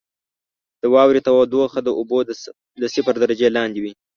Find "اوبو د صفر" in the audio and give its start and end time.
1.99-3.13